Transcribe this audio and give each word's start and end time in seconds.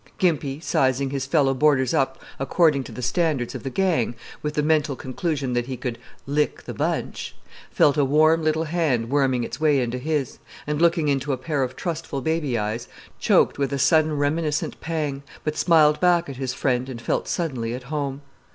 Gimpy, 0.17 0.59
sizing 0.63 1.11
his 1.11 1.27
fellow 1.27 1.53
boarders 1.53 1.93
up 1.93 2.19
according 2.39 2.83
to 2.85 2.91
the 2.91 3.03
standards 3.03 3.53
of 3.53 3.61
the 3.61 3.69
gang, 3.69 4.15
with 4.41 4.55
the 4.55 4.63
mental 4.63 4.95
conclusion 4.95 5.53
that 5.53 5.67
he 5.67 5.77
"could 5.77 5.99
lick 6.25 6.63
the 6.63 6.73
bunch," 6.73 7.35
felt 7.69 7.97
a 7.97 8.03
warm 8.03 8.41
little 8.41 8.63
hand 8.63 9.11
worming 9.11 9.43
its 9.43 9.59
way 9.61 9.79
into 9.79 9.99
his, 9.99 10.39
and, 10.65 10.81
looking 10.81 11.07
into 11.07 11.33
a 11.33 11.37
pair 11.37 11.61
of 11.61 11.75
trustful 11.75 12.21
baby 12.21 12.57
eyes, 12.57 12.87
choked 13.19 13.59
with 13.59 13.71
a 13.71 13.77
sudden 13.77 14.17
reminiscent 14.17 14.81
pang, 14.81 15.21
but 15.43 15.55
smiled 15.55 15.99
back 15.99 16.27
at 16.27 16.37
his 16.37 16.51
friend 16.51 16.89
and 16.89 16.99
felt 16.99 17.27
suddenly 17.27 17.75
at 17.75 17.83
home. 17.83 18.23